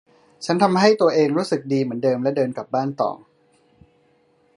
[0.45, 3.11] ฉันทำให้ตัวเองรู้สึกดีเหมือนเดิมและเดินกลับบ้านต่อ